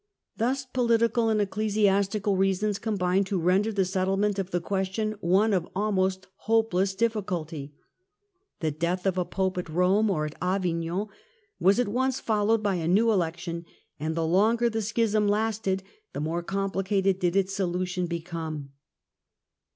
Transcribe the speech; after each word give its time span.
Thus 0.35 0.65
political 0.65 1.29
and 1.29 1.39
ecclesiastical 1.39 2.35
reasons 2.35 2.79
combined 2.79 3.27
to 3.27 3.39
render 3.39 3.71
the 3.71 3.85
settlement 3.85 4.39
of 4.39 4.49
the 4.49 4.59
question 4.59 5.13
one 5.21 5.53
of 5.53 5.69
almost 5.75 6.25
hopeless 6.37 6.95
difficulty. 6.95 7.75
The 8.61 8.71
death 8.71 9.05
of 9.05 9.19
a 9.19 9.25
Pope 9.25 9.59
at 9.59 9.65
Eome 9.65 10.09
or 10.09 10.25
at 10.25 10.33
Avignon 10.41 11.09
was 11.59 11.79
at 11.79 11.87
once 11.87 12.19
followed 12.19 12.63
by 12.63 12.77
a 12.77 12.87
new 12.87 13.11
election, 13.11 13.63
and 13.99 14.15
the 14.15 14.25
longer 14.25 14.71
the 14.71 14.81
Schism 14.81 15.27
lasted 15.27 15.83
the 16.13 16.19
more 16.19 16.41
complicated 16.41 17.19
did 17.19 17.35
its 17.35 17.53
solution 17.53 18.07
become. 18.07 18.71